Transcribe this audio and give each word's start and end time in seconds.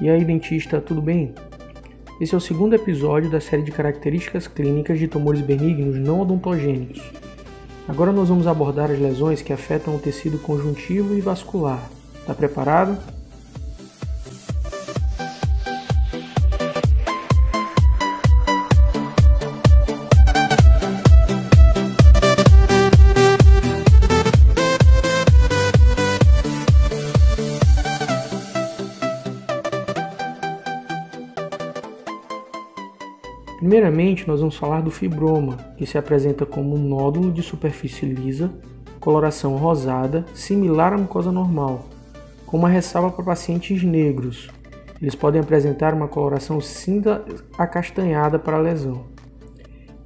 E 0.00 0.08
aí, 0.08 0.24
dentista, 0.24 0.80
tudo 0.80 1.02
bem? 1.02 1.34
Esse 2.20 2.32
é 2.32 2.38
o 2.38 2.40
segundo 2.40 2.74
episódio 2.74 3.28
da 3.28 3.40
série 3.40 3.62
de 3.62 3.72
características 3.72 4.46
clínicas 4.46 4.96
de 4.96 5.08
tumores 5.08 5.40
benignos 5.40 5.96
não 5.96 6.20
odontogênicos. 6.20 7.02
Agora 7.88 8.12
nós 8.12 8.28
vamos 8.28 8.46
abordar 8.46 8.92
as 8.92 8.98
lesões 9.00 9.42
que 9.42 9.52
afetam 9.52 9.96
o 9.96 9.98
tecido 9.98 10.38
conjuntivo 10.38 11.16
e 11.16 11.20
vascular. 11.20 11.90
Tá 12.24 12.32
preparado? 12.32 13.17
Primeiramente, 33.58 34.28
nós 34.28 34.38
vamos 34.38 34.56
falar 34.56 34.82
do 34.82 34.90
fibroma, 34.90 35.56
que 35.76 35.84
se 35.84 35.98
apresenta 35.98 36.46
como 36.46 36.76
um 36.76 36.78
nódulo 36.78 37.32
de 37.32 37.42
superfície 37.42 38.06
lisa, 38.06 38.52
coloração 39.00 39.56
rosada, 39.56 40.24
similar 40.32 40.92
à 40.92 40.96
mucosa 40.96 41.32
normal, 41.32 41.84
com 42.46 42.56
uma 42.56 42.68
ressalva 42.68 43.10
para 43.10 43.24
pacientes 43.24 43.82
negros. 43.82 44.48
Eles 45.02 45.16
podem 45.16 45.40
apresentar 45.40 45.92
uma 45.92 46.06
coloração 46.06 46.60
cinza 46.60 47.24
acastanhada 47.58 48.38
para 48.38 48.58
a 48.58 48.60
lesão. 48.60 49.06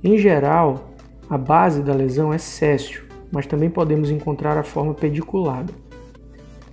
Em 0.03 0.16
geral, 0.16 0.94
a 1.28 1.37
base 1.37 1.83
da 1.83 1.92
lesão 1.92 2.33
é 2.33 2.39
céssio, 2.39 3.05
mas 3.31 3.44
também 3.44 3.69
podemos 3.69 4.11
encontrar 4.11 4.56
a 4.56 4.62
forma 4.62 4.94
pediculada. 4.94 5.75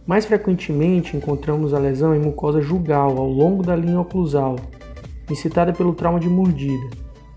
Mais 0.08 0.26
frequentemente 0.26 1.18
encontramos 1.18 1.74
a 1.74 1.78
lesão 1.78 2.16
em 2.16 2.20
mucosa 2.20 2.62
jugal 2.62 3.18
ao 3.18 3.28
longo 3.28 3.64
da 3.64 3.76
linha 3.76 4.00
oclusal, 4.00 4.56
incitada 5.30 5.72
pelo 5.72 5.94
trauma 5.94 6.20
de 6.20 6.28
mordida. 6.28 6.90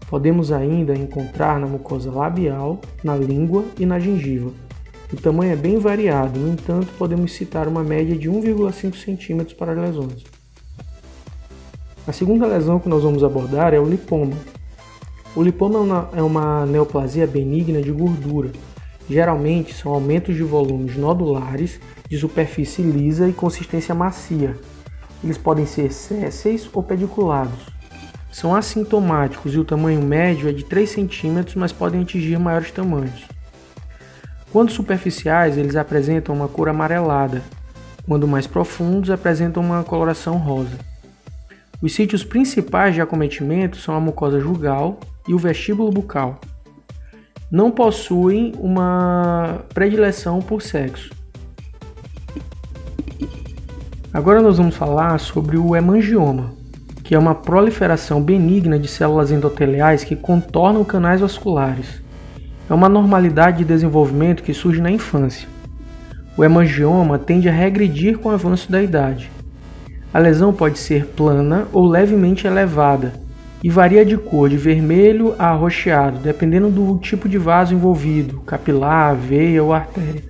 Podemos 0.09 0.53
ainda 0.53 0.95
encontrar 0.95 1.59
na 1.59 1.67
mucosa 1.67 2.11
labial, 2.11 2.81
na 3.03 3.17
língua 3.17 3.65
e 3.79 3.87
na 3.87 3.99
gengiva. 3.99 4.51
O 5.13 5.17
tamanho 5.17 5.53
é 5.53 5.57
bem 5.57 5.79
variado, 5.79 6.39
no 6.39 6.53
entanto, 6.53 6.89
podemos 6.99 7.33
citar 7.33 7.69
uma 7.69 7.83
média 7.83 8.17
de 8.17 8.31
1,5 8.31 8.93
cm 8.93 9.55
para 9.55 9.73
lesões. 9.73 10.25
A 12.07 12.13
segunda 12.13 12.47
lesão 12.47 12.79
que 12.79 12.89
nós 12.89 13.03
vamos 13.03 13.23
abordar 13.23 13.75
é 13.75 13.79
o 13.79 13.89
lipoma. 13.89 14.37
O 15.37 15.43
lipoma 15.43 16.11
é 16.15 16.23
uma 16.23 16.67
neoplasia 16.67 17.27
benigna 17.27 17.81
de 17.81 17.93
gordura. 17.93 18.51
Geralmente 19.09 19.75
são 19.75 19.93
aumentos 19.93 20.35
de 20.35 20.43
volumes 20.43 20.97
nodulares, 20.97 21.81
de 22.09 22.19
superfície 22.19 22.83
lisa 22.83 23.29
e 23.29 23.33
consistência 23.33 23.95
macia. 23.95 24.59
Eles 25.23 25.39
podem 25.39 25.65
ser 25.65 25.93
sésseis 25.93 26.69
ou 26.73 26.83
pediculados 26.83 27.82
são 28.33 28.55
assintomáticos 28.55 29.55
e 29.55 29.59
o 29.59 29.65
tamanho 29.65 30.01
médio 30.01 30.49
é 30.49 30.53
de 30.53 30.65
3 30.65 30.91
cm, 30.91 31.55
mas 31.55 31.71
podem 31.71 32.01
atingir 32.01 32.39
maiores 32.39 32.71
tamanhos. 32.71 33.27
Quando 34.51 34.73
superficiais, 34.73 35.59
eles 35.59 35.77
apresentam 35.77 36.35
uma 36.35 36.49
cor 36.49 36.71
amarelada, 36.71 37.43
quando 38.09 38.27
mais 38.27 38.47
profundos, 38.47 39.11
apresentam 39.11 39.63
uma 39.63 39.85
coloração 39.85 40.39
rosa. 40.39 40.79
Os 41.83 41.93
sítios 41.93 42.25
principais 42.25 42.95
de 42.95 43.03
acometimento 43.03 43.77
são 43.77 43.95
a 43.95 44.01
mucosa 44.01 44.41
jugal 44.41 44.99
e 45.29 45.35
o 45.35 45.39
vestíbulo 45.39 45.91
bucal. 45.91 46.41
Não 47.51 47.71
possuem 47.71 48.55
uma 48.59 49.63
predileção 49.75 50.41
por 50.41 50.63
sexo. 50.63 51.11
Agora 54.13 54.41
nós 54.41 54.57
vamos 54.57 54.75
falar 54.75 55.19
sobre 55.19 55.59
o 55.59 55.77
hemangioma 55.77 56.62
que 57.03 57.15
é 57.15 57.19
uma 57.19 57.35
proliferação 57.35 58.23
benigna 58.23 58.79
de 58.79 58.89
células 58.89 59.31
endoteliais 59.31 60.05
que 60.05 60.17
contornam 60.17 60.85
canais 60.85 61.21
vasculares. 61.21 62.03
É 62.71 62.75
uma 62.75 62.89
normalidade 62.89 63.59
de 63.59 63.65
desenvolvimento 63.65 64.43
que 64.43 64.55
surge 64.55 64.81
na 64.81 64.91
infância. 64.91 65.49
O 66.37 66.45
hemangioma 66.45 67.19
tende 67.19 67.49
a 67.49 67.53
regredir 67.53 68.19
com 68.19 68.29
o 68.29 68.33
avanço 68.33 68.71
da 68.71 68.83
idade. 68.83 69.31
A 70.15 70.19
lesão 70.19 70.53
pode 70.53 70.79
ser 70.79 71.07
plana 71.07 71.67
ou 71.73 71.87
levemente 71.87 72.47
elevada 72.47 73.13
e 73.63 73.71
varia 73.71 74.05
de 74.05 74.17
cor 74.17 74.49
de 74.49 74.57
vermelho 74.57 75.35
a 75.39 75.49
arroxeado, 75.49 76.19
dependendo 76.19 76.69
do 76.69 76.99
tipo 76.99 77.29
de 77.29 77.39
vaso 77.39 77.75
envolvido, 77.75 78.41
capilar, 78.41 79.15
veia 79.15 79.63
ou 79.63 79.73
artéria, 79.73 80.23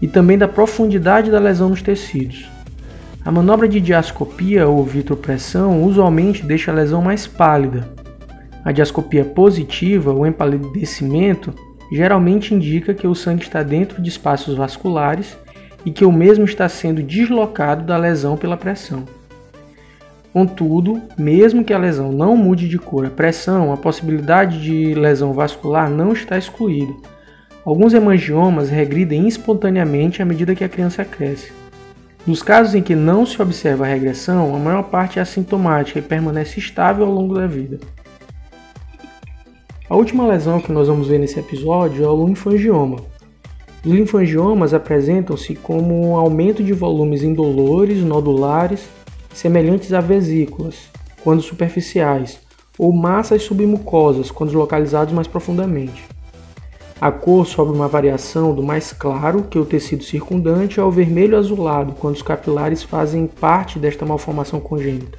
e 0.00 0.06
também 0.06 0.36
da 0.36 0.46
profundidade 0.46 1.30
da 1.30 1.38
lesão 1.38 1.68
nos 1.70 1.80
tecidos. 1.80 2.55
A 3.26 3.32
manobra 3.32 3.68
de 3.68 3.80
diascopia 3.80 4.68
ou 4.68 4.84
vitropressão 4.84 5.82
usualmente 5.82 6.46
deixa 6.46 6.70
a 6.70 6.74
lesão 6.74 7.02
mais 7.02 7.26
pálida. 7.26 7.90
A 8.64 8.70
diascopia 8.70 9.24
positiva, 9.24 10.12
ou 10.12 10.24
empalidecimento, 10.24 11.52
geralmente 11.90 12.54
indica 12.54 12.94
que 12.94 13.04
o 13.04 13.16
sangue 13.16 13.42
está 13.42 13.64
dentro 13.64 14.00
de 14.00 14.08
espaços 14.08 14.56
vasculares 14.56 15.36
e 15.84 15.90
que 15.90 16.04
o 16.04 16.12
mesmo 16.12 16.44
está 16.44 16.68
sendo 16.68 17.02
deslocado 17.02 17.82
da 17.82 17.96
lesão 17.96 18.36
pela 18.36 18.56
pressão. 18.56 19.02
Contudo, 20.32 21.02
mesmo 21.18 21.64
que 21.64 21.72
a 21.72 21.78
lesão 21.78 22.12
não 22.12 22.36
mude 22.36 22.68
de 22.68 22.78
cor 22.78 23.06
a 23.06 23.10
pressão, 23.10 23.72
a 23.72 23.76
possibilidade 23.76 24.62
de 24.62 24.94
lesão 24.94 25.32
vascular 25.32 25.90
não 25.90 26.12
está 26.12 26.38
excluída. 26.38 26.94
Alguns 27.64 27.92
hemangiomas 27.92 28.70
regridem 28.70 29.26
espontaneamente 29.26 30.22
à 30.22 30.24
medida 30.24 30.54
que 30.54 30.62
a 30.62 30.68
criança 30.68 31.04
cresce. 31.04 31.65
Nos 32.26 32.42
casos 32.42 32.74
em 32.74 32.82
que 32.82 32.96
não 32.96 33.24
se 33.24 33.40
observa 33.40 33.84
a 33.84 33.88
regressão, 33.88 34.56
a 34.56 34.58
maior 34.58 34.82
parte 34.82 35.20
é 35.20 35.22
assintomática 35.22 36.00
e 36.00 36.02
permanece 36.02 36.58
estável 36.58 37.06
ao 37.06 37.12
longo 37.12 37.34
da 37.34 37.46
vida. 37.46 37.78
A 39.88 39.94
última 39.94 40.26
lesão 40.26 40.60
que 40.60 40.72
nós 40.72 40.88
vamos 40.88 41.06
ver 41.06 41.20
nesse 41.20 41.38
episódio 41.38 42.04
é 42.04 42.08
o 42.08 42.26
linfangioma. 42.26 42.96
Os 43.84 43.92
linfangiomas 43.92 44.74
apresentam-se 44.74 45.54
como 45.54 46.04
um 46.04 46.16
aumento 46.16 46.64
de 46.64 46.72
volumes 46.72 47.22
indolores, 47.22 48.02
nodulares, 48.02 48.88
semelhantes 49.32 49.92
a 49.92 50.00
vesículas, 50.00 50.90
quando 51.22 51.40
superficiais, 51.40 52.40
ou 52.76 52.92
massas 52.92 53.44
submucosas, 53.44 54.32
quando 54.32 54.58
localizados 54.58 55.14
mais 55.14 55.28
profundamente. 55.28 56.15
A 56.98 57.12
cor 57.12 57.46
sobe 57.46 57.72
uma 57.72 57.86
variação 57.86 58.54
do 58.54 58.62
mais 58.62 58.90
claro, 58.90 59.42
que 59.42 59.58
é 59.58 59.60
o 59.60 59.66
tecido 59.66 60.02
circundante, 60.02 60.80
ao 60.80 60.90
vermelho 60.90 61.36
azulado, 61.36 61.92
quando 61.92 62.14
os 62.14 62.22
capilares 62.22 62.82
fazem 62.82 63.26
parte 63.26 63.78
desta 63.78 64.06
malformação 64.06 64.58
congênita. 64.60 65.18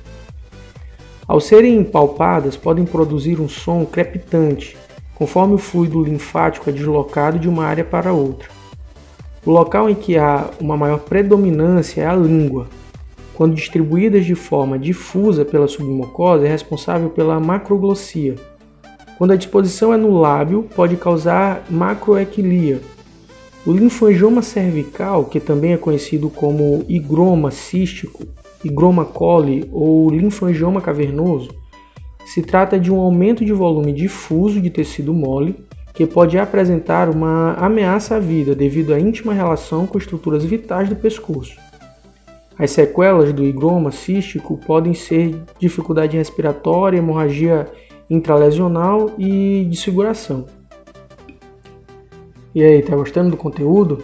Ao 1.27 1.39
serem 1.39 1.83
palpadas, 1.83 2.57
podem 2.57 2.83
produzir 2.83 3.39
um 3.39 3.47
som 3.47 3.85
crepitante, 3.85 4.75
conforme 5.13 5.53
o 5.53 5.59
fluido 5.59 6.03
linfático 6.03 6.67
é 6.67 6.73
deslocado 6.73 7.37
de 7.37 7.47
uma 7.47 7.65
área 7.65 7.83
para 7.83 8.11
outra. 8.11 8.49
O 9.45 9.51
local 9.51 9.87
em 9.87 9.95
que 9.95 10.17
há 10.17 10.49
uma 10.59 10.75
maior 10.75 11.01
predominância 11.01 12.01
é 12.01 12.07
a 12.07 12.15
língua. 12.15 12.67
Quando 13.35 13.53
distribuídas 13.53 14.25
de 14.25 14.33
forma 14.33 14.79
difusa 14.79 15.45
pela 15.45 15.67
submucosa, 15.67 16.47
é 16.47 16.49
responsável 16.49 17.11
pela 17.11 17.39
macroglossia, 17.39 18.35
quando 19.17 19.31
a 19.31 19.35
disposição 19.35 19.93
é 19.93 19.97
no 19.97 20.19
lábio, 20.19 20.67
pode 20.75 20.95
causar 20.95 21.65
macroequilia. 21.69 22.79
O 23.65 23.71
linfangioma 23.71 24.41
cervical, 24.41 25.25
que 25.25 25.39
também 25.39 25.73
é 25.73 25.77
conhecido 25.77 26.29
como 26.29 26.85
higroma 26.87 27.51
cístico, 27.51 28.23
higroma 28.63 29.03
coli 29.03 29.67
ou 29.71 30.09
linfangioma 30.09 30.79
cavernoso, 30.79 31.49
se 32.25 32.41
trata 32.41 32.79
de 32.79 32.91
um 32.91 32.99
aumento 32.99 33.43
de 33.43 33.53
volume 33.53 33.91
difuso 33.91 34.61
de 34.61 34.69
tecido 34.69 35.13
mole 35.13 35.55
que 35.93 36.05
pode 36.05 36.37
apresentar 36.37 37.09
uma 37.09 37.53
ameaça 37.53 38.17
à 38.17 38.19
vida 38.19 38.53
devido 38.53 38.93
à 38.93 38.99
íntima 38.99 39.33
relação 39.33 39.87
com 39.87 39.97
estruturas 39.97 40.45
vitais 40.45 40.87
do 40.89 40.95
pescoço. 40.95 41.57
As 42.59 42.71
sequelas 42.71 43.33
do 43.33 43.43
higroma 43.43 43.91
cístico 43.91 44.57
podem 44.57 44.93
ser 44.93 45.35
dificuldade 45.59 46.17
respiratória, 46.17 46.99
hemorragia 46.99 47.67
intralesional 48.09 49.11
e 49.17 49.65
desfiguração. 49.69 50.45
E 52.55 52.63
aí, 52.63 52.81
tá 52.81 52.95
gostando 52.95 53.31
do 53.31 53.37
conteúdo? 53.37 54.03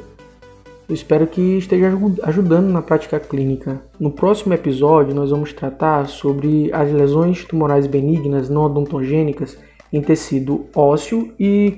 Eu 0.88 0.94
espero 0.94 1.26
que 1.26 1.58
esteja 1.58 1.92
ajudando 2.24 2.70
na 2.70 2.82
prática 2.82 3.20
clínica. 3.20 3.82
No 4.00 4.12
próximo 4.12 4.54
episódio, 4.54 5.16
nós 5.16 5.30
vamos 5.30 5.54
tratar 5.54 6.08
sobre 6.08 6.70
as 6.74 6.92
lesões 6.92 7.46
tumorais 7.46 7.88
benignas 7.88 8.50
não 8.50 8.64
odontogênicas 8.64 9.58
em 9.92 10.02
tecido 10.02 10.66
ósseo 10.76 11.34
e 11.40 11.74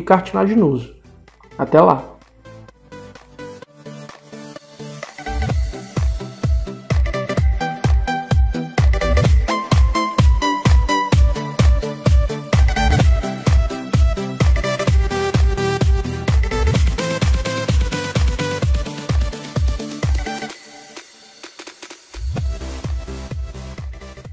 cartilaginoso. 0.00 0.94
Até 1.58 1.80
lá! 1.80 2.15